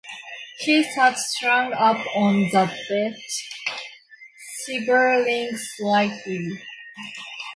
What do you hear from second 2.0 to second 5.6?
on the bed, shivering